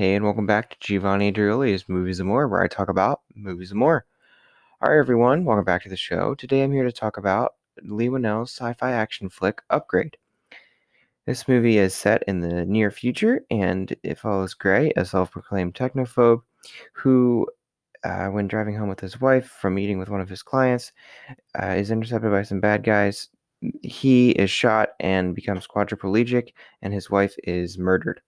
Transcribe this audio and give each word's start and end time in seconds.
Hey, 0.00 0.14
and 0.14 0.24
welcome 0.24 0.46
back 0.46 0.70
to 0.70 0.76
Giovanni 0.80 1.30
Adrioli's 1.30 1.86
Movies 1.86 2.20
and 2.20 2.26
More, 2.26 2.48
where 2.48 2.62
I 2.62 2.68
talk 2.68 2.88
about 2.88 3.20
movies 3.34 3.70
and 3.70 3.78
more. 3.78 4.06
All 4.80 4.90
right, 4.90 4.98
everyone, 4.98 5.44
welcome 5.44 5.66
back 5.66 5.82
to 5.82 5.90
the 5.90 5.96
show. 5.98 6.34
Today 6.34 6.62
I'm 6.62 6.72
here 6.72 6.84
to 6.84 6.90
talk 6.90 7.18
about 7.18 7.56
Leigh 7.82 8.08
Whannell's 8.08 8.50
sci 8.50 8.72
fi 8.72 8.92
action 8.92 9.28
flick, 9.28 9.60
Upgrade. 9.68 10.16
This 11.26 11.46
movie 11.46 11.76
is 11.76 11.94
set 11.94 12.22
in 12.26 12.40
the 12.40 12.64
near 12.64 12.90
future, 12.90 13.42
and 13.50 13.94
it 14.02 14.18
follows 14.18 14.54
Gray, 14.54 14.90
a 14.96 15.04
self 15.04 15.32
proclaimed 15.32 15.74
technophobe, 15.74 16.40
who, 16.94 17.46
uh, 18.02 18.28
when 18.28 18.48
driving 18.48 18.76
home 18.76 18.88
with 18.88 19.00
his 19.00 19.20
wife 19.20 19.48
from 19.48 19.74
meeting 19.74 19.98
with 19.98 20.08
one 20.08 20.22
of 20.22 20.30
his 20.30 20.42
clients, 20.42 20.92
uh, 21.62 21.74
is 21.76 21.90
intercepted 21.90 22.30
by 22.30 22.42
some 22.42 22.60
bad 22.60 22.84
guys. 22.84 23.28
He 23.82 24.30
is 24.30 24.50
shot 24.50 24.92
and 24.98 25.34
becomes 25.34 25.68
quadriplegic, 25.68 26.54
and 26.80 26.94
his 26.94 27.10
wife 27.10 27.34
is 27.44 27.76
murdered. 27.76 28.22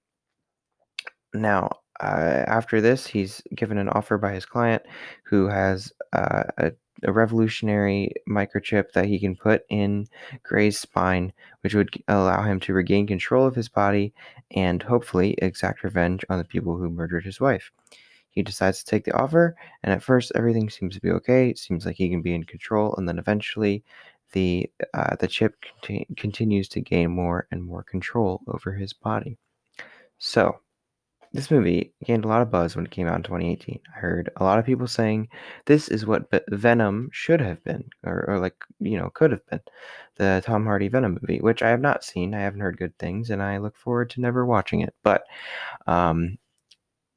Now, 1.34 1.70
uh, 2.00 2.44
after 2.46 2.80
this, 2.80 3.06
he's 3.06 3.42
given 3.54 3.78
an 3.78 3.88
offer 3.88 4.18
by 4.18 4.32
his 4.32 4.44
client 4.44 4.82
who 5.24 5.46
has 5.46 5.92
uh, 6.12 6.44
a, 6.58 6.72
a, 7.04 7.12
revolutionary 7.12 8.12
microchip 8.28 8.92
that 8.92 9.06
he 9.06 9.18
can 9.18 9.36
put 9.36 9.64
in 9.68 10.06
Gray's 10.42 10.78
spine, 10.78 11.32
which 11.60 11.74
would 11.74 11.90
allow 12.08 12.42
him 12.42 12.60
to 12.60 12.74
regain 12.74 13.06
control 13.06 13.46
of 13.46 13.54
his 13.54 13.68
body 13.68 14.12
and 14.50 14.82
hopefully 14.82 15.36
exact 15.38 15.84
revenge 15.84 16.24
on 16.28 16.38
the 16.38 16.44
people 16.44 16.76
who 16.76 16.90
murdered 16.90 17.24
his 17.24 17.40
wife. 17.40 17.70
He 18.30 18.42
decides 18.42 18.78
to 18.78 18.90
take 18.90 19.04
the 19.04 19.16
offer, 19.16 19.54
and 19.82 19.92
at 19.92 20.02
first, 20.02 20.32
everything 20.34 20.70
seems 20.70 20.94
to 20.94 21.00
be 21.02 21.10
okay. 21.10 21.50
It 21.50 21.58
seems 21.58 21.84
like 21.84 21.96
he 21.96 22.08
can 22.08 22.22
be 22.22 22.34
in 22.34 22.44
control, 22.44 22.94
and 22.96 23.06
then 23.06 23.18
eventually, 23.18 23.84
the 24.32 24.70
uh, 24.94 25.16
the 25.16 25.28
chip 25.28 25.54
conti- 25.60 26.06
continues 26.16 26.68
to 26.70 26.80
gain 26.80 27.10
more 27.10 27.46
and 27.50 27.62
more 27.62 27.82
control 27.82 28.40
over 28.48 28.72
his 28.72 28.94
body. 28.94 29.36
So, 30.16 30.61
this 31.32 31.50
movie 31.50 31.94
gained 32.04 32.24
a 32.24 32.28
lot 32.28 32.42
of 32.42 32.50
buzz 32.50 32.76
when 32.76 32.84
it 32.84 32.90
came 32.90 33.06
out 33.08 33.16
in 33.16 33.22
2018. 33.22 33.80
I 33.94 33.98
heard 33.98 34.30
a 34.36 34.44
lot 34.44 34.58
of 34.58 34.66
people 34.66 34.86
saying 34.86 35.28
this 35.64 35.88
is 35.88 36.04
what 36.04 36.28
Venom 36.50 37.08
should 37.12 37.40
have 37.40 37.62
been, 37.64 37.88
or, 38.04 38.24
or 38.28 38.38
like, 38.38 38.56
you 38.80 38.98
know, 38.98 39.10
could 39.14 39.30
have 39.32 39.46
been 39.46 39.60
the 40.16 40.42
Tom 40.44 40.64
Hardy 40.66 40.88
Venom 40.88 41.18
movie, 41.20 41.40
which 41.40 41.62
I 41.62 41.70
have 41.70 41.80
not 41.80 42.04
seen. 42.04 42.34
I 42.34 42.40
haven't 42.40 42.60
heard 42.60 42.76
good 42.76 42.96
things, 42.98 43.30
and 43.30 43.42
I 43.42 43.58
look 43.58 43.76
forward 43.76 44.10
to 44.10 44.20
never 44.20 44.44
watching 44.44 44.80
it. 44.82 44.94
But 45.02 45.24
um, 45.86 46.38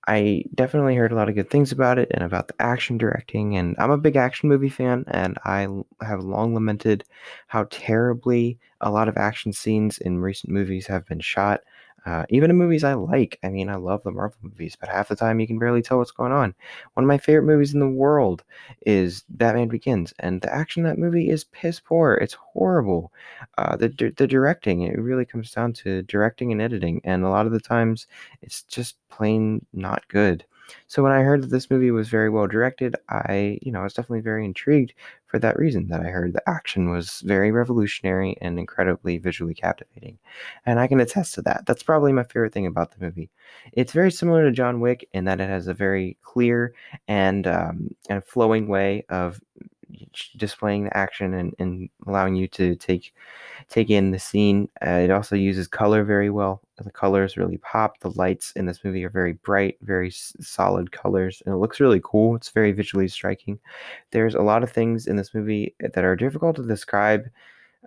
I 0.08 0.44
definitely 0.54 0.96
heard 0.96 1.12
a 1.12 1.16
lot 1.16 1.30
of 1.30 1.36
good 1.36 1.50
things 1.50 1.72
about 1.72 1.98
it 1.98 2.10
and 2.12 2.24
about 2.24 2.48
the 2.48 2.62
action 2.62 2.98
directing. 2.98 3.58
And 3.58 3.76
I'm 3.80 3.92
a 3.92 3.98
big 3.98 4.16
action 4.16 4.50
movie 4.50 4.70
fan, 4.70 5.04
and 5.08 5.38
I 5.46 5.68
have 6.02 6.24
long 6.24 6.54
lamented 6.54 7.04
how 7.48 7.66
terribly 7.72 8.60
a 8.82 8.92
lot 8.92 9.08
of 9.10 9.18
action 9.18 9.52
scenes 9.52 9.98
in 9.98 10.20
recent 10.20 10.54
movies 10.54 10.86
have 10.88 11.06
been 11.08 11.20
shot. 11.20 11.62
Uh, 12.06 12.24
even 12.30 12.52
in 12.52 12.56
movies 12.58 12.84
I 12.84 12.94
like, 12.94 13.40
I 13.44 13.50
mean, 13.50 13.68
I 13.70 13.76
love 13.76 14.04
the 14.04 14.12
Marvel 14.12 14.38
movies, 14.44 14.76
but 14.80 14.90
half 14.90 15.08
the 15.10 15.16
time 15.16 15.40
you 15.40 15.48
can 15.48 15.58
barely 15.58 15.82
tell 15.82 15.98
what's 15.98 16.12
going 16.12 16.32
on. 16.32 16.54
One 16.94 17.04
of 17.04 17.08
my 17.08 17.18
favorite 17.18 17.48
movies 17.48 17.74
in 17.74 17.80
the 17.80 17.88
world 17.90 18.44
is 18.86 19.24
Batman 19.30 19.70
Begins, 19.70 20.14
and 20.20 20.42
the 20.42 20.54
action 20.54 20.82
in 20.86 20.90
that 20.90 21.00
movie 21.00 21.30
is 21.30 21.46
piss 21.46 21.80
poor. 21.80 22.14
It's 22.16 22.36
horrible. 22.36 23.12
Uh, 23.58 23.76
the 23.76 23.88
the 24.18 24.28
directing, 24.28 24.82
it 24.84 25.00
really 25.00 25.26
comes 25.26 25.52
down 25.52 25.74
to 25.74 26.04
directing 26.04 26.52
and 26.52 26.62
editing, 26.62 27.02
and 27.04 27.24
a 27.24 27.30
lot 27.30 27.46
of 27.48 27.52
the 27.52 27.60
times 27.60 28.08
it's 28.42 28.64
just 28.64 28.98
plain 29.10 29.66
not 29.74 30.08
good. 30.08 30.46
So 30.88 31.04
when 31.04 31.12
I 31.12 31.22
heard 31.22 31.42
that 31.44 31.50
this 31.50 31.70
movie 31.70 31.92
was 31.92 32.10
very 32.10 32.30
well 32.30 32.48
directed, 32.48 32.96
I, 33.10 33.60
you 33.62 33.72
know, 33.72 33.82
I 33.82 33.84
was 33.84 33.94
definitely 33.94 34.22
very 34.22 34.46
intrigued 34.46 34.94
for 35.28 35.40
that 35.40 35.58
reason 35.58 35.88
that 35.90 36.02
I 36.02 36.10
heard 36.10 36.34
the 36.34 36.48
action 36.50 36.90
was 36.90 37.22
very 37.26 37.52
revolutionary 37.52 38.38
and 38.42 38.58
incredibly 38.60 39.18
visually 39.18 39.54
captivating. 39.54 40.18
And 40.66 40.80
I 40.80 40.88
can 40.88 41.00
attest 41.00 41.34
to 41.36 41.42
that. 41.44 41.66
That's 41.66 41.84
probably 41.84 42.14
my 42.14 42.24
favorite 42.24 42.54
thing 42.54 42.68
about 42.68 42.92
the 42.92 43.04
movie. 43.06 43.30
It's 43.74 43.92
very 43.94 44.12
similar 44.12 44.44
to 44.46 44.52
John 44.52 44.80
Wick 44.80 45.08
in 45.14 45.26
that 45.26 45.42
it 45.42 45.50
has 45.50 45.68
a 45.68 45.74
very 45.74 46.18
clear 46.22 46.74
and 47.08 47.48
um, 47.48 47.96
and 48.10 48.24
flowing 48.24 48.68
way 48.68 49.06
of 49.10 49.42
displaying 50.38 50.86
the 50.86 50.98
action 50.98 51.34
and, 51.34 51.56
and 51.60 51.90
allowing 52.08 52.36
you 52.36 52.48
to 52.50 52.76
take 52.76 53.14
take 53.70 53.90
in 53.92 54.12
the 54.12 54.20
scene. 54.20 54.70
Uh, 54.86 54.92
it 54.92 55.12
also 55.12 55.36
uses 55.36 55.68
color 55.68 56.04
very 56.06 56.32
well. 56.32 56.62
The 56.78 56.92
colors 56.92 57.38
really 57.38 57.58
pop. 57.58 58.00
The 58.00 58.12
lights 58.12 58.52
in 58.56 58.66
this 58.66 58.84
movie 58.84 59.06
are 59.06 59.10
very 59.10 59.34
bright, 59.34 59.78
very 59.82 60.12
solid 60.12 60.92
colors, 60.92 61.42
and 61.46 61.54
it 61.54 61.58
looks 61.58 61.80
really 61.80 62.02
cool. 62.04 62.36
It's 62.36 62.50
very 62.50 62.72
visually 62.74 63.08
striking. 63.08 63.60
There's 64.12 64.36
a 64.36 64.42
lot 64.42 64.64
of 64.64 64.72
things 64.72 65.08
in 65.08 65.16
this 65.16 65.34
movie 65.34 65.76
that 65.80 66.04
are 66.04 66.16
difficult 66.16 66.58
to 66.58 66.64
describe 66.64 67.26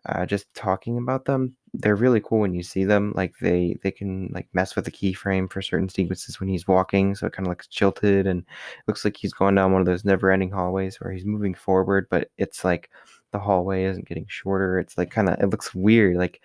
uh, 0.06 0.26
just 0.26 0.52
talking 0.54 0.98
about 0.98 1.24
them, 1.24 1.54
they're 1.74 1.96
really 1.96 2.20
cool 2.20 2.40
when 2.40 2.54
you 2.54 2.62
see 2.62 2.84
them. 2.84 3.12
Like 3.16 3.34
they 3.40 3.76
they 3.82 3.90
can 3.90 4.30
like 4.32 4.48
mess 4.52 4.76
with 4.76 4.84
the 4.84 4.90
keyframe 4.90 5.50
for 5.50 5.62
certain 5.62 5.88
sequences 5.88 6.40
when 6.40 6.48
he's 6.48 6.68
walking, 6.68 7.14
so 7.14 7.26
it 7.26 7.32
kind 7.32 7.46
of 7.46 7.50
looks 7.50 7.66
jilted 7.66 8.26
and 8.26 8.44
looks 8.86 9.04
like 9.04 9.16
he's 9.16 9.32
going 9.32 9.54
down 9.54 9.72
one 9.72 9.80
of 9.80 9.86
those 9.86 10.04
never-ending 10.04 10.50
hallways 10.50 11.00
where 11.00 11.12
he's 11.12 11.24
moving 11.24 11.54
forward, 11.54 12.06
but 12.10 12.30
it's 12.38 12.64
like 12.64 12.90
the 13.32 13.38
hallway 13.38 13.84
isn't 13.84 14.08
getting 14.08 14.26
shorter. 14.28 14.78
It's 14.78 14.96
like 14.96 15.10
kind 15.10 15.28
of 15.28 15.38
it 15.40 15.50
looks 15.50 15.74
weird. 15.74 16.16
Like 16.16 16.40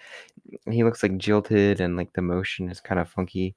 he 0.69 0.83
looks 0.83 1.03
like 1.03 1.17
jilted 1.17 1.79
and 1.79 1.97
like 1.97 2.13
the 2.13 2.21
motion 2.21 2.69
is 2.69 2.79
kind 2.79 2.99
of 2.99 3.09
funky. 3.09 3.55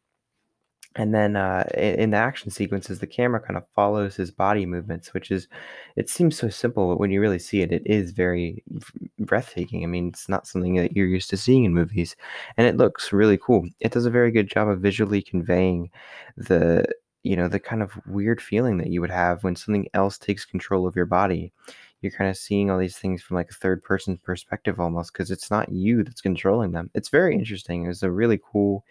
And 0.99 1.15
then 1.15 1.37
uh, 1.37 1.65
in 1.75 2.11
the 2.11 2.17
action 2.17 2.51
sequences 2.51 3.01
the 3.01 3.07
camera 3.07 3.39
kind 3.41 3.59
of 3.59 3.69
follows 3.75 4.17
his 4.17 4.31
body 4.31 4.65
movements 4.65 5.13
which 5.13 5.31
is 5.31 5.47
it 5.95 6.09
seems 6.09 6.39
so 6.39 6.49
simple 6.49 6.89
but 6.89 6.99
when 6.99 7.11
you 7.11 7.21
really 7.21 7.39
see 7.39 7.61
it 7.61 7.71
it 7.71 7.83
is 7.85 8.13
very 8.13 8.65
breathtaking. 9.19 9.85
I 9.85 9.89
mean 9.89 10.09
it's 10.09 10.29
not 10.29 10.47
something 10.47 10.77
that 10.77 10.97
you're 10.97 11.07
used 11.07 11.29
to 11.31 11.37
seeing 11.37 11.65
in 11.65 11.75
movies 11.75 12.17
and 12.57 12.67
it 12.67 12.79
looks 12.79 13.13
really 13.13 13.37
cool. 13.39 13.69
It 13.81 13.93
does 13.93 14.07
a 14.07 14.11
very 14.11 14.31
good 14.31 14.49
job 14.49 14.69
of 14.69 14.81
visually 14.81 15.21
conveying 15.21 15.91
the 16.37 16.87
you 17.25 17.37
know 17.37 17.49
the 17.49 17.61
kind 17.61 17.83
of 17.83 17.93
weird 18.07 18.41
feeling 18.41 18.79
that 18.79 18.89
you 18.89 19.01
would 19.01 19.11
have 19.11 19.43
when 19.45 19.57
something 19.57 19.89
else 19.95 20.17
takes 20.17 20.45
control 20.45 20.87
of 20.87 20.97
your 20.97 21.07
body 21.07 21.53
you're 22.01 22.13
kind 22.13 22.31
of 22.31 22.37
seeing 22.37 22.71
all 22.71 22.79
these 22.79 22.99
things 22.99 23.23
from 23.23 23.37
like 23.37 23.51
a 23.51 23.55
third 23.55 23.83
person 23.83 24.19
perspective 24.19 24.79
almost 24.79 25.13
because 25.13 25.31
it's 25.31 25.51
not 25.51 25.71
you 25.71 26.05
that's 26.05 26.21
controlling 26.21 26.73
them. 26.73 26.91
It's 26.95 27.09
very 27.09 27.35
interesting. 27.35 27.87
It's 27.87 28.03
a 28.03 28.11
really 28.11 28.41
cool 28.53 28.85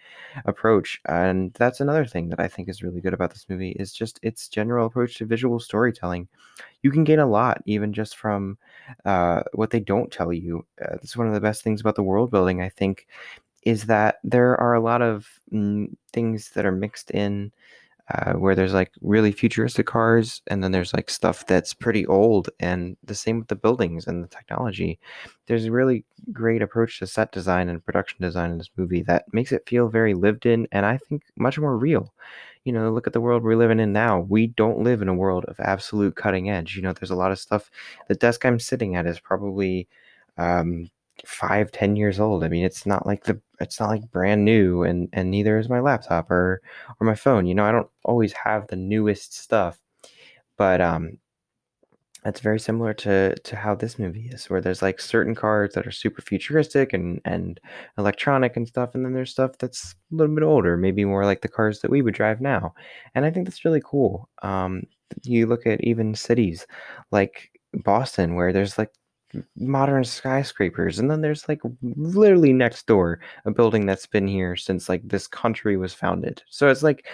approach. 0.45 0.99
And 1.05 1.53
that's 1.53 1.81
another 1.81 2.05
thing 2.05 2.29
that 2.29 2.39
I 2.39 2.47
think 2.47 2.67
is 2.67 2.83
really 2.83 3.01
good 3.01 3.13
about 3.13 3.31
this 3.31 3.45
movie 3.47 3.71
is 3.71 3.93
just 3.93 4.19
its 4.23 4.47
general 4.47 4.87
approach 4.87 5.15
to 5.15 5.25
visual 5.25 5.59
storytelling. 5.59 6.27
You 6.81 6.91
can 6.91 7.03
gain 7.03 7.19
a 7.19 7.27
lot 7.27 7.61
even 7.65 7.93
just 7.93 8.17
from 8.17 8.57
uh, 9.05 9.43
what 9.53 9.69
they 9.69 9.79
don't 9.79 10.11
tell 10.11 10.33
you. 10.33 10.65
Uh, 10.81 10.97
this 11.01 11.11
is 11.11 11.17
one 11.17 11.27
of 11.27 11.33
the 11.33 11.41
best 11.41 11.63
things 11.63 11.81
about 11.81 11.95
the 11.95 12.03
world 12.03 12.31
building, 12.31 12.61
I 12.61 12.69
think, 12.69 13.07
is 13.63 13.85
that 13.85 14.19
there 14.23 14.59
are 14.59 14.73
a 14.73 14.81
lot 14.81 15.01
of 15.01 15.27
mm, 15.51 15.93
things 16.13 16.51
that 16.51 16.65
are 16.65 16.71
mixed 16.71 17.11
in 17.11 17.51
uh, 18.13 18.33
where 18.33 18.53
there's 18.53 18.73
like 18.73 18.91
really 19.01 19.31
futuristic 19.31 19.87
cars 19.87 20.41
and 20.47 20.63
then 20.63 20.71
there's 20.71 20.93
like 20.93 21.09
stuff 21.09 21.45
that's 21.47 21.73
pretty 21.73 22.05
old 22.05 22.49
and 22.59 22.95
the 23.03 23.15
same 23.15 23.39
with 23.39 23.47
the 23.47 23.55
buildings 23.55 24.05
and 24.05 24.23
the 24.23 24.27
technology. 24.27 24.99
There's 25.47 25.65
a 25.65 25.71
really 25.71 26.05
great 26.31 26.61
approach 26.61 26.99
to 26.99 27.07
set 27.07 27.31
design 27.31 27.67
and 27.67 27.83
production 27.83 28.17
design 28.21 28.51
in 28.51 28.57
this 28.59 28.69
movie 28.77 29.01
that 29.03 29.25
makes 29.33 29.51
it 29.51 29.67
feel 29.67 29.87
very 29.87 30.13
lived 30.13 30.45
in 30.45 30.67
and 30.71 30.85
i 30.85 30.97
think 30.97 31.23
much 31.35 31.57
more 31.57 31.77
real. 31.77 32.13
You 32.63 32.73
know 32.73 32.91
look 32.91 33.07
at 33.07 33.13
the 33.13 33.21
world 33.21 33.43
we're 33.43 33.55
living 33.55 33.79
in 33.79 33.93
now. 33.93 34.19
We 34.21 34.47
don't 34.47 34.79
live 34.79 35.01
in 35.01 35.07
a 35.07 35.13
world 35.13 35.45
of 35.45 35.59
absolute 35.59 36.15
cutting 36.15 36.49
edge. 36.49 36.75
You 36.75 36.81
know 36.83 36.93
there's 36.93 37.11
a 37.11 37.15
lot 37.15 37.31
of 37.31 37.39
stuff 37.39 37.69
the 38.07 38.15
desk 38.15 38.45
i'm 38.45 38.59
sitting 38.59 38.95
at 38.95 39.07
is 39.07 39.19
probably 39.19 39.87
um, 40.37 40.89
five 41.25 41.71
ten 41.71 41.95
years 41.95 42.19
old. 42.19 42.43
I 42.43 42.49
mean 42.49 42.65
it's 42.65 42.85
not 42.85 43.05
like 43.05 43.23
the 43.25 43.39
it's 43.59 43.79
not 43.79 43.89
like 43.89 44.11
brand 44.11 44.45
new 44.45 44.83
and 44.83 45.09
and 45.13 45.31
neither 45.31 45.57
is 45.57 45.69
my 45.69 45.79
laptop 45.79 46.29
or 46.31 46.61
or 46.99 47.07
my 47.07 47.15
phone. 47.15 47.45
You 47.47 47.55
know 47.55 47.65
i 47.65 47.71
don't 47.71 47.89
always 48.03 48.33
have 48.33 48.67
the 48.67 48.75
newest 48.75 49.33
stuff 49.33 49.79
but 50.57 50.81
um 50.81 51.17
that's 52.23 52.39
very 52.39 52.59
similar 52.59 52.91
to 52.93 53.35
to 53.43 53.55
how 53.55 53.75
this 53.75 53.99
movie 53.99 54.29
is 54.33 54.49
where 54.49 54.59
there's 54.59 54.81
like 54.81 54.99
certain 54.99 55.35
cars 55.35 55.73
that 55.75 55.85
are 55.85 55.91
super 55.91 56.21
futuristic 56.23 56.91
and 56.91 57.21
and 57.23 57.59
electronic 57.99 58.57
and 58.57 58.67
stuff 58.67 58.95
and 58.95 59.05
then 59.05 59.13
there's 59.13 59.29
stuff 59.31 59.57
that's 59.59 59.95
a 60.11 60.15
little 60.15 60.33
bit 60.33 60.43
older 60.43 60.75
maybe 60.75 61.05
more 61.05 61.23
like 61.23 61.41
the 61.41 61.47
cars 61.47 61.81
that 61.81 61.91
we 61.91 62.01
would 62.01 62.15
drive 62.15 62.41
now. 62.41 62.73
And 63.13 63.25
i 63.25 63.31
think 63.31 63.47
that's 63.47 63.63
really 63.65 63.81
cool. 63.85 64.27
Um 64.41 64.83
you 65.23 65.45
look 65.45 65.67
at 65.67 65.83
even 65.83 66.15
cities 66.15 66.65
like 67.11 67.51
boston 67.83 68.33
where 68.35 68.51
there's 68.51 68.77
like 68.77 68.91
modern 69.57 70.03
skyscrapers 70.03 70.99
and 70.99 71.09
then 71.09 71.21
there's 71.21 71.47
like 71.47 71.61
literally 71.81 72.53
next 72.53 72.87
door 72.87 73.19
a 73.45 73.51
building 73.51 73.85
that's 73.85 74.07
been 74.07 74.27
here 74.27 74.55
since 74.55 74.89
like 74.89 75.01
this 75.07 75.27
country 75.27 75.77
was 75.77 75.93
founded. 75.93 76.41
So 76.49 76.69
it's 76.69 76.83
like 76.83 77.05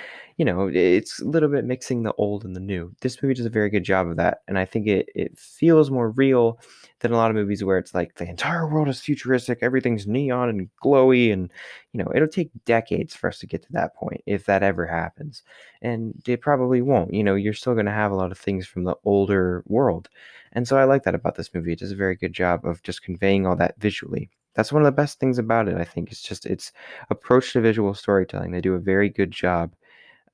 you 0.41 0.45
know 0.45 0.71
it's 0.73 1.19
a 1.19 1.25
little 1.25 1.49
bit 1.49 1.65
mixing 1.65 2.01
the 2.01 2.13
old 2.13 2.43
and 2.43 2.55
the 2.55 2.59
new 2.59 2.91
this 3.01 3.21
movie 3.21 3.35
does 3.35 3.45
a 3.45 3.49
very 3.49 3.69
good 3.69 3.83
job 3.83 4.07
of 4.07 4.17
that 4.17 4.39
and 4.47 4.57
i 4.57 4.65
think 4.65 4.87
it, 4.87 5.07
it 5.13 5.37
feels 5.37 5.91
more 5.91 6.09
real 6.09 6.59
than 7.01 7.11
a 7.11 7.15
lot 7.15 7.29
of 7.29 7.35
movies 7.35 7.63
where 7.63 7.77
it's 7.77 7.93
like 7.93 8.15
the 8.15 8.27
entire 8.27 8.67
world 8.67 8.87
is 8.87 8.99
futuristic 8.99 9.59
everything's 9.61 10.07
neon 10.07 10.49
and 10.49 10.67
glowy 10.83 11.31
and 11.31 11.51
you 11.93 12.03
know 12.03 12.11
it'll 12.15 12.27
take 12.27 12.49
decades 12.65 13.13
for 13.13 13.27
us 13.27 13.37
to 13.37 13.45
get 13.45 13.61
to 13.61 13.71
that 13.71 13.95
point 13.95 14.23
if 14.25 14.47
that 14.47 14.63
ever 14.63 14.87
happens 14.87 15.43
and 15.83 16.19
it 16.27 16.41
probably 16.41 16.81
won't 16.81 17.13
you 17.13 17.23
know 17.23 17.35
you're 17.35 17.53
still 17.53 17.75
going 17.75 17.85
to 17.85 17.91
have 17.91 18.11
a 18.11 18.15
lot 18.15 18.31
of 18.31 18.39
things 18.39 18.65
from 18.65 18.83
the 18.83 18.95
older 19.05 19.63
world 19.67 20.09
and 20.53 20.67
so 20.67 20.77
I 20.77 20.83
like 20.83 21.03
that 21.03 21.15
about 21.15 21.35
this 21.35 21.53
movie. 21.53 21.73
It 21.73 21.79
does 21.79 21.91
a 21.91 21.95
very 21.95 22.15
good 22.15 22.33
job 22.33 22.65
of 22.65 22.83
just 22.83 23.03
conveying 23.03 23.45
all 23.45 23.55
that 23.55 23.79
visually. 23.79 24.29
That's 24.53 24.73
one 24.73 24.81
of 24.81 24.85
the 24.85 24.91
best 24.91 25.19
things 25.19 25.37
about 25.37 25.69
it, 25.69 25.77
I 25.77 25.85
think. 25.85 26.11
It's 26.11 26.21
just 26.21 26.45
its 26.45 26.73
approach 27.09 27.53
to 27.53 27.61
visual 27.61 27.93
storytelling. 27.93 28.51
They 28.51 28.59
do 28.59 28.73
a 28.73 28.79
very 28.79 29.07
good 29.07 29.31
job 29.31 29.73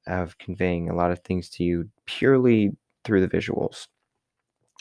of 0.08 0.38
conveying 0.38 0.90
a 0.90 0.96
lot 0.96 1.12
of 1.12 1.20
things 1.20 1.50
to 1.52 1.64
you 1.64 1.90
purely 2.06 2.72
through 3.04 3.22
the 3.26 3.30
visuals. 3.38 3.88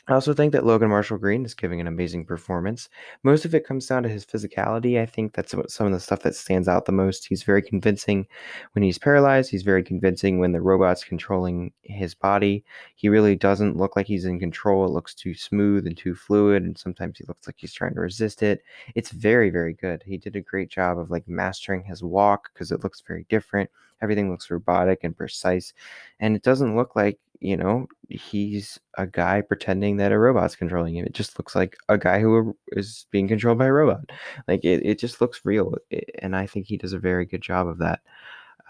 I 0.08 0.14
also 0.14 0.34
think 0.34 0.52
that 0.52 0.64
Logan 0.64 0.88
Marshall 0.90 1.18
Green 1.18 1.44
is 1.44 1.52
giving 1.54 1.80
an 1.80 1.88
amazing 1.88 2.26
performance. 2.26 2.88
Most 3.24 3.44
of 3.44 3.56
it 3.56 3.66
comes 3.66 3.88
down 3.88 4.04
to 4.04 4.08
his 4.08 4.24
physicality. 4.24 5.00
I 5.00 5.06
think 5.06 5.34
that's 5.34 5.52
some 5.66 5.86
of 5.86 5.92
the 5.92 5.98
stuff 5.98 6.22
that 6.22 6.36
stands 6.36 6.68
out 6.68 6.84
the 6.84 6.92
most. 6.92 7.26
He's 7.26 7.42
very 7.42 7.60
convincing 7.60 8.28
when 8.72 8.84
he's 8.84 8.98
paralyzed. 8.98 9.50
He's 9.50 9.64
very 9.64 9.82
convincing 9.82 10.38
when 10.38 10.52
the 10.52 10.60
robot's 10.60 11.02
controlling 11.02 11.72
his 11.82 12.14
body. 12.14 12.64
He 12.94 13.08
really 13.08 13.34
doesn't 13.34 13.76
look 13.76 13.96
like 13.96 14.06
he's 14.06 14.26
in 14.26 14.38
control. 14.38 14.84
It 14.84 14.92
looks 14.92 15.12
too 15.12 15.34
smooth 15.34 15.88
and 15.88 15.96
too 15.96 16.14
fluid, 16.14 16.62
and 16.62 16.78
sometimes 16.78 17.18
he 17.18 17.24
looks 17.26 17.48
like 17.48 17.56
he's 17.58 17.72
trying 17.72 17.94
to 17.94 18.00
resist 18.00 18.44
it. 18.44 18.62
It's 18.94 19.10
very, 19.10 19.50
very 19.50 19.72
good. 19.72 20.04
He 20.06 20.18
did 20.18 20.36
a 20.36 20.40
great 20.40 20.68
job 20.70 21.00
of 21.00 21.10
like 21.10 21.26
mastering 21.26 21.82
his 21.82 22.04
walk 22.04 22.50
because 22.54 22.70
it 22.70 22.84
looks 22.84 23.02
very 23.04 23.26
different. 23.28 23.70
Everything 24.02 24.30
looks 24.30 24.50
robotic 24.50 25.04
and 25.04 25.16
precise, 25.16 25.72
and 26.20 26.36
it 26.36 26.42
doesn't 26.42 26.76
look 26.76 26.94
like 26.94 27.18
you 27.40 27.56
know, 27.56 27.86
he's 28.08 28.78
a 28.98 29.06
guy 29.06 29.40
pretending 29.40 29.96
that 29.98 30.12
a 30.12 30.18
robot's 30.18 30.56
controlling 30.56 30.96
him. 30.96 31.06
It 31.06 31.12
just 31.14 31.38
looks 31.38 31.54
like 31.54 31.76
a 31.88 31.98
guy 31.98 32.20
who 32.20 32.56
is 32.72 33.06
being 33.10 33.28
controlled 33.28 33.58
by 33.58 33.66
a 33.66 33.72
robot. 33.72 34.10
Like 34.48 34.64
it, 34.64 34.84
it 34.84 34.98
just 34.98 35.20
looks 35.20 35.40
real, 35.44 35.74
and 36.20 36.36
I 36.36 36.46
think 36.46 36.66
he 36.66 36.76
does 36.76 36.92
a 36.92 36.98
very 36.98 37.26
good 37.26 37.42
job 37.42 37.68
of 37.68 37.78
that. 37.78 38.00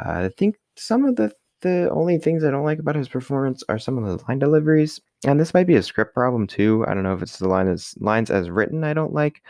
Uh, 0.04 0.24
I 0.24 0.30
think 0.36 0.56
some 0.76 1.04
of 1.04 1.16
the 1.16 1.32
the 1.62 1.88
only 1.90 2.18
things 2.18 2.44
I 2.44 2.50
don't 2.50 2.64
like 2.64 2.78
about 2.78 2.96
his 2.96 3.08
performance 3.08 3.62
are 3.68 3.78
some 3.78 3.96
of 3.96 4.04
the 4.04 4.24
line 4.26 4.38
deliveries, 4.38 5.00
and 5.26 5.40
this 5.40 5.54
might 5.54 5.66
be 5.66 5.76
a 5.76 5.82
script 5.82 6.14
problem 6.14 6.46
too. 6.46 6.84
I 6.86 6.94
don't 6.94 7.02
know 7.02 7.14
if 7.14 7.22
it's 7.22 7.38
the 7.38 7.48
line 7.48 7.68
as 7.68 7.94
lines 7.98 8.30
as 8.30 8.50
written 8.50 8.84
I 8.84 8.94
don't 8.94 9.14
like, 9.14 9.42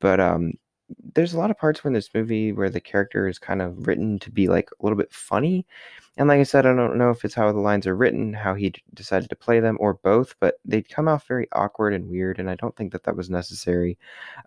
but 0.00 0.20
um, 0.20 0.52
there's 1.14 1.34
a 1.34 1.38
lot 1.38 1.50
of 1.50 1.58
parts 1.58 1.80
in 1.84 1.92
this 1.92 2.10
movie 2.14 2.52
where 2.52 2.70
the 2.70 2.80
character 2.80 3.26
is 3.26 3.38
kind 3.38 3.60
of 3.60 3.86
written 3.86 4.18
to 4.20 4.30
be 4.30 4.48
like 4.48 4.70
a 4.70 4.84
little 4.84 4.98
bit 4.98 5.12
funny. 5.12 5.66
And 6.18 6.28
like 6.28 6.40
I 6.40 6.44
said, 6.44 6.64
I 6.64 6.74
don't 6.74 6.96
know 6.96 7.10
if 7.10 7.24
it's 7.24 7.34
how 7.34 7.50
the 7.52 7.58
lines 7.58 7.86
are 7.86 7.96
written, 7.96 8.32
how 8.32 8.54
he 8.54 8.70
d- 8.70 8.82
decided 8.94 9.28
to 9.28 9.36
play 9.36 9.60
them, 9.60 9.76
or 9.80 9.94
both, 9.94 10.34
but 10.40 10.54
they 10.64 10.80
come 10.80 11.08
off 11.08 11.26
very 11.26 11.48
awkward 11.52 11.92
and 11.92 12.08
weird. 12.08 12.38
And 12.38 12.48
I 12.48 12.54
don't 12.54 12.74
think 12.76 12.92
that 12.92 13.02
that 13.04 13.16
was 13.16 13.28
necessary. 13.28 13.98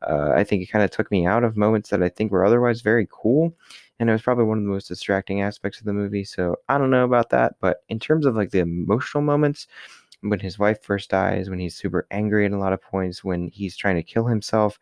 Uh, 0.02 0.32
I 0.34 0.44
think 0.44 0.64
it 0.64 0.72
kind 0.72 0.84
of 0.84 0.90
took 0.90 1.12
me 1.12 1.28
out 1.28 1.44
of 1.44 1.58
moments 1.58 1.90
that 1.90 2.02
I 2.02 2.10
think 2.10 2.32
were 2.32 2.46
otherwise 2.46 2.82
very 2.82 3.08
cool. 3.12 3.54
And 4.00 4.10
it 4.10 4.14
was 4.14 4.22
probably 4.22 4.46
one 4.46 4.58
of 4.58 4.64
the 4.64 4.70
most 4.70 4.88
distracting 4.88 5.42
aspects 5.42 5.80
of 5.80 5.86
the 5.86 5.94
movie. 5.94 6.24
So 6.24 6.56
I 6.70 6.78
don't 6.78 6.90
know 6.90 7.06
about 7.06 7.30
that. 7.32 7.56
But 7.60 7.84
in 7.90 8.00
terms 8.00 8.26
of 8.26 8.36
like 8.36 8.52
the 8.52 8.60
emotional 8.60 9.22
moments, 9.22 9.68
when 10.22 10.40
his 10.40 10.60
wife 10.60 10.82
first 10.82 11.10
dies, 11.10 11.50
when 11.50 11.60
he's 11.60 11.76
super 11.76 12.08
angry 12.12 12.46
at 12.46 12.52
a 12.52 12.58
lot 12.58 12.74
of 12.74 12.82
points, 12.82 13.24
when 13.24 13.48
he's 13.48 13.78
trying 13.78 13.96
to 13.96 14.04
kill 14.04 14.26
himself, 14.26 14.80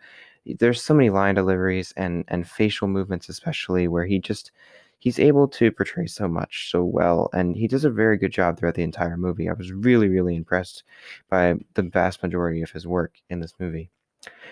there's 0.59 0.81
so 0.81 0.93
many 0.93 1.09
line 1.09 1.35
deliveries 1.35 1.93
and 1.97 2.23
and 2.27 2.47
facial 2.49 2.87
movements 2.87 3.29
especially 3.29 3.87
where 3.87 4.05
he 4.05 4.19
just 4.19 4.51
he's 4.99 5.19
able 5.19 5.47
to 5.47 5.71
portray 5.71 6.07
so 6.07 6.27
much 6.27 6.71
so 6.71 6.83
well 6.83 7.29
and 7.33 7.55
he 7.55 7.67
does 7.67 7.85
a 7.85 7.89
very 7.89 8.17
good 8.17 8.31
job 8.31 8.57
throughout 8.57 8.75
the 8.75 8.83
entire 8.83 9.17
movie. 9.17 9.49
I 9.49 9.53
was 9.53 9.71
really 9.71 10.07
really 10.07 10.35
impressed 10.35 10.83
by 11.29 11.55
the 11.75 11.83
vast 11.83 12.23
majority 12.23 12.61
of 12.61 12.71
his 12.71 12.87
work 12.87 13.13
in 13.29 13.39
this 13.39 13.53
movie. 13.59 13.89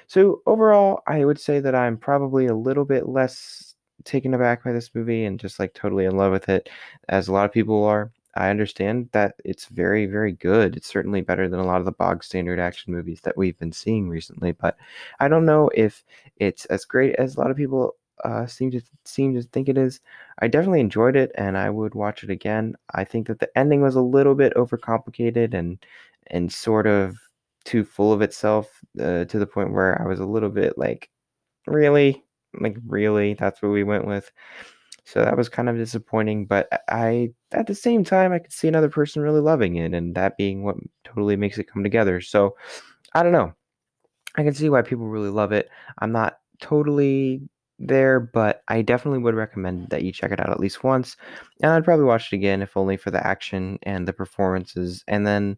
So 0.07 0.42
overall 0.45 1.01
i 1.07 1.25
would 1.25 1.39
say 1.39 1.59
that 1.59 1.75
i'm 1.75 1.97
probably 1.97 2.45
a 2.47 2.56
little 2.56 2.86
bit 2.86 3.09
less 3.09 3.75
taken 4.03 4.33
aback 4.33 4.63
by 4.63 4.71
this 4.71 4.92
movie 4.94 5.25
and 5.25 5.39
just 5.39 5.59
like 5.59 5.74
totally 5.74 6.06
in 6.06 6.15
love 6.15 6.31
with 6.31 6.50
it 6.50 6.69
as 7.09 7.27
a 7.27 7.31
lot 7.33 7.45
of 7.45 7.51
people 7.51 7.83
are 7.83 8.12
I 8.36 8.50
understand 8.50 9.10
that 9.14 9.36
it's 9.46 9.68
very, 9.68 10.06
very 10.06 10.34
good. 10.34 10.76
It's 10.76 10.88
certainly 10.88 11.22
better 11.22 11.48
than 11.48 11.60
a 11.60 11.66
lot 11.66 11.80
of 11.80 11.86
the 11.86 11.92
bog 11.92 12.24
standard 12.24 12.60
action 12.60 12.94
movies 12.94 13.22
that 13.22 13.38
we've 13.38 13.58
been 13.58 13.72
seeing 13.72 14.10
recently. 14.10 14.52
But 14.52 14.78
I 15.20 15.28
don't 15.28 15.46
know 15.46 15.70
if 15.76 16.04
it's 16.38 16.66
as 16.66 16.86
great 16.86 17.16
as 17.16 17.36
a 17.36 17.40
lot 17.40 17.52
of 17.52 17.58
people 17.58 17.96
uh, 18.24 18.46
seem 18.48 18.72
to 18.72 18.82
seem 19.06 19.34
to 19.34 19.42
think 19.44 19.70
it 19.70 19.78
is. 19.78 20.00
I 20.40 20.48
definitely 20.48 20.80
enjoyed 20.82 21.16
it, 21.16 21.32
and 21.36 21.58
I 21.58 21.70
would 21.70 21.96
watch 21.96 22.24
it 22.24 22.30
again. 22.30 22.76
I 22.94 23.04
think 23.04 23.28
that 23.28 23.40
the 23.40 23.58
ending 23.58 23.82
was 23.82 23.96
a 23.96 24.02
little 24.02 24.36
bit 24.36 24.54
overcomplicated 24.56 25.54
and 25.54 25.84
and 26.28 26.52
sort 26.52 26.88
of 26.88 27.18
too 27.66 27.84
full 27.84 28.14
of 28.14 28.22
itself 28.22 28.81
uh, 29.00 29.26
to 29.26 29.40
the 29.40 29.48
point 29.48 29.74
where 29.74 30.02
I 30.02 30.08
was 30.08 30.20
a 30.20 30.26
little 30.26 30.50
bit 30.50 30.78
like, 30.78 31.10
really, 31.68 32.24
like 32.60 32.78
really, 32.88 33.34
that's 33.36 33.62
what 33.62 33.70
we 33.70 33.84
went 33.84 34.06
with. 34.08 34.31
So 35.06 35.22
that 35.24 35.38
was 35.38 35.50
kind 35.50 35.69
of 35.69 35.78
disappointing, 35.78 36.46
but 36.46 36.68
I 36.90 37.31
at 37.52 37.68
the 37.68 37.75
same 37.75 38.04
time 38.04 38.34
I 38.34 38.40
could 38.40 38.52
see 38.52 38.68
another 38.68 38.90
person 38.90 39.22
really 39.22 39.40
loving 39.40 39.75
it 39.75 39.94
and 39.94 40.16
that 40.16 40.36
being 40.36 40.63
what 40.63 40.78
totally 41.04 41.36
makes 41.36 41.57
it 41.57 41.72
come 41.72 41.84
together. 41.84 42.22
So 42.22 42.56
I 43.13 43.24
don't 43.24 43.31
know. 43.31 43.54
I 44.36 44.44
can 44.44 44.54
see 44.54 44.69
why 44.69 44.81
people 44.81 45.07
really 45.07 45.30
love 45.30 45.52
it. 45.52 45.69
I'm 46.00 46.12
not 46.12 46.40
totally 46.60 47.42
there, 47.78 48.19
but 48.19 48.63
I 48.68 48.81
definitely 48.81 49.19
would 49.19 49.36
recommend 49.36 49.90
that 49.90 50.04
you 50.04 50.12
check 50.12 50.31
it 50.31 50.40
out 50.40 50.50
at 50.50 50.60
least 50.60 50.84
once. 50.84 51.18
And 51.62 51.72
I'd 51.72 51.86
probably 51.86 52.06
watch 52.06 52.31
it 52.31 52.36
again 52.36 52.62
if 52.62 52.75
only 52.75 52.98
for 52.98 53.12
the 53.12 53.25
action 53.25 53.80
and 53.84 54.07
the 54.07 54.13
performances. 54.13 55.04
And 55.07 55.28
then 55.28 55.57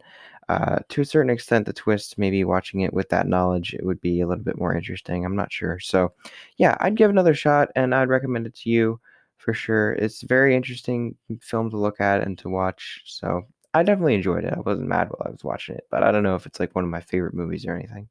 uh, 0.50 0.80
to 0.90 1.02
a 1.02 1.06
certain 1.06 1.30
extent, 1.30 1.66
the 1.66 1.74
twist, 1.74 2.18
maybe 2.18 2.44
watching 2.44 2.82
it 2.82 2.94
with 2.94 3.10
that 3.10 3.28
knowledge, 3.28 3.74
it 3.74 3.86
would 3.86 4.02
be 4.02 4.22
a 4.22 4.28
little 4.28 4.44
bit 4.44 4.58
more 4.58 4.76
interesting. 4.76 5.26
I'm 5.26 5.36
not 5.36 5.52
sure. 5.52 5.80
So, 5.80 6.14
yeah, 6.58 6.78
I'd 6.80 6.96
give 6.96 7.10
another 7.10 7.34
shot 7.34 7.70
and 7.76 7.94
I'd 7.94 8.10
recommend 8.10 8.48
it 8.48 8.56
to 8.56 8.70
you 8.70 9.00
for 9.38 9.54
sure. 9.54 9.94
It's 9.94 10.22
very 10.24 10.56
interesting 10.56 11.16
film 11.42 11.70
to 11.70 11.78
look 11.78 12.02
at 12.02 12.22
and 12.22 12.38
to 12.40 12.50
watch. 12.50 13.04
So 13.06 13.44
I 13.74 13.84
definitely 13.84 14.16
enjoyed 14.16 14.44
it. 14.44 14.54
I 14.54 14.60
wasn't 14.60 14.88
mad 14.88 15.10
while 15.10 15.28
I 15.28 15.32
was 15.32 15.44
watching 15.44 15.76
it, 15.76 15.88
but 15.92 16.04
I 16.04 16.12
don't 16.12 16.24
know 16.24 16.36
if 16.36 16.46
it's 16.46 16.60
like 16.60 16.76
one 16.76 16.84
of 16.84 16.90
my 16.90 17.02
favorite 17.02 17.34
movies 17.34 17.66
or 17.66 17.76
anything. 17.76 18.08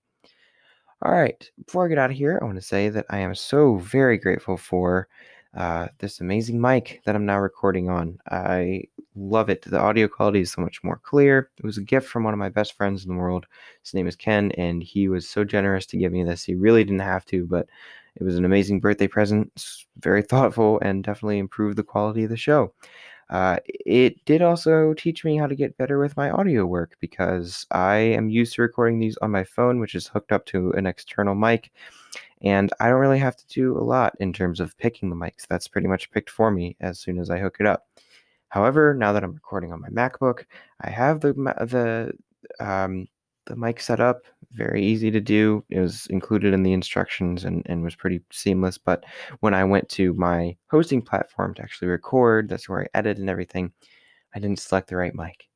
All 1.02 1.12
right, 1.12 1.50
before 1.66 1.84
I 1.84 1.88
get 1.88 1.98
out 1.98 2.10
of 2.10 2.16
here, 2.16 2.38
I 2.40 2.44
want 2.44 2.56
to 2.56 2.62
say 2.62 2.88
that 2.88 3.04
I 3.10 3.18
am 3.18 3.34
so 3.34 3.76
very 3.76 4.16
grateful 4.16 4.56
for 4.56 5.08
uh, 5.54 5.88
this 5.98 6.20
amazing 6.20 6.60
mic 6.60 7.02
that 7.04 7.14
I'm 7.14 7.26
now 7.26 7.38
recording 7.38 7.90
on. 7.90 8.18
I 8.30 8.84
love 9.16 9.48
it. 9.48 9.62
The 9.62 9.80
audio 9.80 10.06
quality 10.08 10.40
is 10.40 10.52
so 10.52 10.62
much 10.62 10.84
more 10.84 11.00
clear. 11.02 11.50
It 11.58 11.64
was 11.64 11.78
a 11.78 11.82
gift 11.82 12.08
from 12.08 12.24
one 12.24 12.34
of 12.34 12.38
my 12.38 12.50
best 12.50 12.74
friends 12.74 13.04
in 13.04 13.10
the 13.10 13.20
world. 13.20 13.46
His 13.82 13.94
name 13.94 14.06
is 14.06 14.16
Ken, 14.16 14.52
and 14.52 14.82
he 14.82 15.08
was 15.08 15.28
so 15.28 15.42
generous 15.44 15.86
to 15.86 15.96
give 15.96 16.12
me 16.12 16.22
this. 16.22 16.44
He 16.44 16.54
really 16.54 16.84
didn't 16.84 17.00
have 17.00 17.24
to, 17.26 17.46
but 17.46 17.66
it 18.16 18.22
was 18.22 18.36
an 18.36 18.44
amazing 18.44 18.80
birthday 18.80 19.08
present, 19.08 19.64
very 19.98 20.22
thoughtful, 20.22 20.78
and 20.80 21.02
definitely 21.02 21.38
improved 21.38 21.76
the 21.76 21.82
quality 21.82 22.24
of 22.24 22.30
the 22.30 22.36
show. 22.36 22.72
Uh, 23.28 23.58
it 23.66 24.24
did 24.24 24.40
also 24.40 24.94
teach 24.94 25.24
me 25.24 25.36
how 25.36 25.46
to 25.46 25.56
get 25.56 25.76
better 25.76 25.98
with 25.98 26.16
my 26.16 26.30
audio 26.30 26.64
work 26.64 26.96
because 27.00 27.66
I 27.72 27.96
am 27.96 28.28
used 28.28 28.54
to 28.54 28.62
recording 28.62 29.00
these 29.00 29.16
on 29.18 29.32
my 29.32 29.42
phone, 29.42 29.80
which 29.80 29.94
is 29.94 30.06
hooked 30.06 30.30
up 30.30 30.46
to 30.46 30.70
an 30.72 30.86
external 30.86 31.34
mic. 31.34 31.72
And 32.42 32.70
I 32.78 32.88
don't 32.88 33.00
really 33.00 33.18
have 33.18 33.36
to 33.36 33.46
do 33.48 33.76
a 33.76 33.82
lot 33.82 34.14
in 34.20 34.32
terms 34.32 34.60
of 34.60 34.78
picking 34.78 35.10
the 35.10 35.16
mics. 35.16 35.46
That's 35.48 35.68
pretty 35.68 35.88
much 35.88 36.10
picked 36.12 36.30
for 36.30 36.50
me 36.50 36.76
as 36.80 37.00
soon 37.00 37.18
as 37.18 37.30
I 37.30 37.38
hook 37.38 37.56
it 37.58 37.66
up. 37.66 37.86
However, 38.48 38.94
now 38.94 39.12
that 39.12 39.24
I'm 39.24 39.34
recording 39.34 39.72
on 39.72 39.80
my 39.80 39.88
MacBook, 39.88 40.44
I 40.80 40.90
have 40.90 41.20
the 41.20 41.32
the 41.32 42.12
um, 42.64 43.06
the 43.46 43.56
mic 43.56 43.80
set 43.80 44.00
up 44.00 44.22
very 44.52 44.84
easy 44.84 45.10
to 45.10 45.20
do. 45.20 45.64
It 45.70 45.80
was 45.80 46.06
included 46.08 46.54
in 46.54 46.62
the 46.62 46.72
instructions 46.72 47.44
and, 47.44 47.62
and 47.66 47.82
was 47.82 47.94
pretty 47.94 48.20
seamless. 48.30 48.78
But 48.78 49.04
when 49.40 49.54
I 49.54 49.64
went 49.64 49.88
to 49.90 50.14
my 50.14 50.56
hosting 50.70 51.02
platform 51.02 51.54
to 51.54 51.62
actually 51.62 51.88
record, 51.88 52.48
that's 52.48 52.68
where 52.68 52.82
I 52.82 52.98
edit 52.98 53.18
and 53.18 53.30
everything, 53.30 53.72
I 54.34 54.38
didn't 54.38 54.58
select 54.58 54.88
the 54.88 54.96
right 54.96 55.14
mic. 55.14 55.48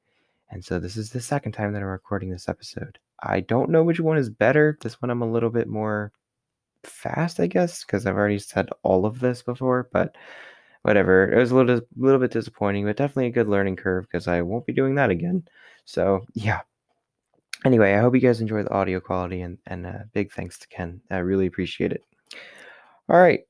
And 0.51 0.65
so 0.65 0.79
this 0.79 0.97
is 0.97 1.11
the 1.11 1.21
second 1.21 1.53
time 1.53 1.73
that 1.73 1.83
I'm 1.83 1.89
recording 1.89 2.31
this 2.31 2.49
episode. 2.49 2.99
I 3.23 3.41
don't 3.41 3.71
know 3.71 3.85
which 3.85 4.01
one 4.01 4.19
is 4.19 4.31
better. 4.31 4.79
This 4.81 5.01
one 5.01 5.11
I'm 5.11 5.23
a 5.23 5.31
little 5.31 5.51
bit 5.51 5.69
more 5.69 6.13
fast, 6.85 7.41
I 7.41 7.47
guess, 7.47 7.85
because 7.85 8.07
I've 8.07 8.17
already 8.17 8.39
said 8.39 8.69
all 8.83 9.07
of 9.07 9.21
this 9.21 9.43
before, 9.43 9.89
but 9.93 10.17
whatever. 10.83 11.31
It 11.33 11.39
was 11.39 11.51
a 11.51 11.57
little 11.57 11.81
little 11.97 12.21
bit 12.21 12.31
disappointing, 12.31 12.85
but 12.85 12.97
definitely 12.97 13.27
a 13.27 13.31
good 13.31 13.49
learning 13.49 13.77
curve 13.77 14.05
because 14.05 14.29
I 14.29 14.43
won't 14.43 14.67
be 14.67 14.73
doing 14.73 14.95
that 14.97 15.11
again. 15.11 15.45
So 15.85 16.27
yeah, 16.35 16.61
anyway, 17.65 17.95
I 17.95 18.01
hope 18.01 18.15
you 18.15 18.21
guys 18.21 18.41
enjoy 18.41 18.63
the 18.63 18.73
audio 18.73 19.01
quality 19.01 19.43
and, 19.43 19.59
and 19.67 19.87
uh, 19.87 19.99
big 20.13 20.33
thanks 20.33 20.59
to 20.59 20.69
Ken. 20.69 21.01
I 21.11 21.19
really 21.19 21.47
appreciate 21.47 21.93
it. 21.93 22.05
All 23.09 23.21
right. 23.21 23.41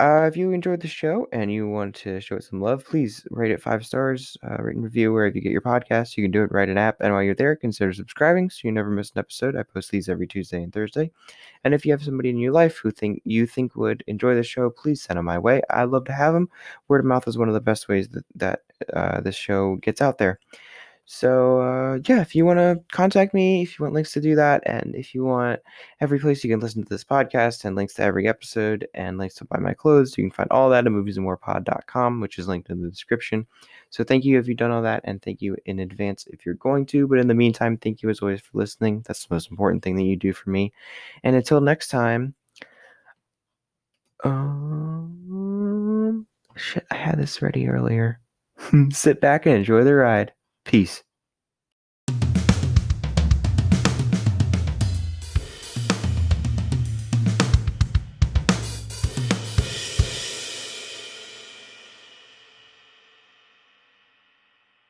Uh, 0.00 0.24
if 0.26 0.34
you 0.34 0.50
enjoyed 0.52 0.80
the 0.80 0.88
show 0.88 1.28
and 1.30 1.52
you 1.52 1.68
want 1.68 1.94
to 1.94 2.18
show 2.20 2.36
it 2.36 2.42
some 2.42 2.58
love, 2.58 2.82
please 2.86 3.26
rate 3.30 3.50
it 3.50 3.60
five 3.60 3.84
stars, 3.84 4.34
uh, 4.42 4.56
and 4.56 4.82
review 4.82 5.12
wherever 5.12 5.34
you 5.34 5.42
get 5.42 5.52
your 5.52 5.60
podcast. 5.60 6.16
You 6.16 6.24
can 6.24 6.30
do 6.30 6.42
it 6.42 6.50
right 6.52 6.70
an 6.70 6.78
app. 6.78 6.96
And 7.00 7.12
while 7.12 7.22
you're 7.22 7.34
there, 7.34 7.54
consider 7.54 7.92
subscribing 7.92 8.48
so 8.48 8.60
you 8.64 8.72
never 8.72 8.88
miss 8.88 9.10
an 9.10 9.18
episode. 9.18 9.56
I 9.56 9.62
post 9.62 9.90
these 9.90 10.08
every 10.08 10.26
Tuesday 10.26 10.62
and 10.62 10.72
Thursday. 10.72 11.10
And 11.64 11.74
if 11.74 11.84
you 11.84 11.92
have 11.92 12.02
somebody 12.02 12.30
in 12.30 12.38
your 12.38 12.52
life 12.52 12.78
who 12.78 12.90
think 12.90 13.20
you 13.26 13.46
think 13.46 13.76
would 13.76 14.02
enjoy 14.06 14.34
the 14.34 14.42
show, 14.42 14.70
please 14.70 15.02
send 15.02 15.18
them 15.18 15.26
my 15.26 15.38
way. 15.38 15.60
I'd 15.68 15.90
love 15.90 16.06
to 16.06 16.14
have 16.14 16.32
them. 16.32 16.48
Word 16.88 17.00
of 17.00 17.06
mouth 17.06 17.28
is 17.28 17.36
one 17.36 17.48
of 17.48 17.54
the 17.54 17.60
best 17.60 17.86
ways 17.86 18.08
that, 18.08 18.24
that 18.36 18.62
uh, 18.94 19.20
this 19.20 19.36
show 19.36 19.76
gets 19.76 20.00
out 20.00 20.16
there. 20.16 20.40
So 21.12 21.60
uh, 21.60 21.98
yeah, 22.06 22.20
if 22.20 22.36
you 22.36 22.46
want 22.46 22.60
to 22.60 22.80
contact 22.92 23.34
me, 23.34 23.62
if 23.62 23.76
you 23.76 23.82
want 23.82 23.96
links 23.96 24.12
to 24.12 24.20
do 24.20 24.36
that, 24.36 24.62
and 24.64 24.94
if 24.94 25.12
you 25.12 25.24
want 25.24 25.58
every 26.00 26.20
place 26.20 26.44
you 26.44 26.50
can 26.50 26.60
listen 26.60 26.84
to 26.84 26.88
this 26.88 27.02
podcast 27.02 27.64
and 27.64 27.74
links 27.74 27.94
to 27.94 28.04
every 28.04 28.28
episode 28.28 28.86
and 28.94 29.18
links 29.18 29.34
to 29.34 29.44
buy 29.44 29.58
my 29.58 29.74
clothes, 29.74 30.16
you 30.16 30.22
can 30.22 30.30
find 30.30 30.48
all 30.52 30.70
that 30.70 30.86
at 30.86 30.92
moviesandmorepod.com, 30.92 32.20
which 32.20 32.38
is 32.38 32.46
linked 32.46 32.70
in 32.70 32.80
the 32.80 32.88
description. 32.88 33.44
So 33.90 34.04
thank 34.04 34.24
you 34.24 34.38
if 34.38 34.46
you've 34.46 34.56
done 34.56 34.70
all 34.70 34.82
that, 34.82 35.00
and 35.02 35.20
thank 35.20 35.42
you 35.42 35.56
in 35.66 35.80
advance 35.80 36.28
if 36.28 36.46
you're 36.46 36.54
going 36.54 36.86
to. 36.86 37.08
But 37.08 37.18
in 37.18 37.26
the 37.26 37.34
meantime, 37.34 37.76
thank 37.76 38.04
you 38.04 38.08
as 38.08 38.20
always 38.20 38.40
for 38.40 38.56
listening. 38.56 39.02
That's 39.04 39.26
the 39.26 39.34
most 39.34 39.50
important 39.50 39.82
thing 39.82 39.96
that 39.96 40.04
you 40.04 40.14
do 40.14 40.32
for 40.32 40.50
me. 40.50 40.72
And 41.24 41.34
until 41.34 41.60
next 41.60 41.88
time, 41.88 42.34
um, 44.22 46.24
shit, 46.54 46.86
I 46.88 46.94
had 46.94 47.18
this 47.18 47.42
ready 47.42 47.68
earlier. 47.68 48.20
Sit 48.90 49.20
back 49.20 49.46
and 49.46 49.56
enjoy 49.56 49.82
the 49.82 49.96
ride. 49.96 50.32
Peace. 50.70 51.02